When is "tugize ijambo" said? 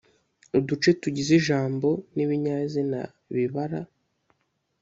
1.01-1.89